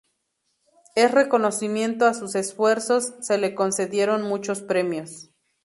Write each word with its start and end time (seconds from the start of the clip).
En 0.95 1.09
reconocimiento 1.11 2.07
a 2.07 2.15
sus 2.15 2.33
esfuerzos, 2.33 3.13
se 3.21 3.37
le 3.37 3.53
concedieron 3.53 4.23
muchos 4.23 4.63
premios. 4.63 5.29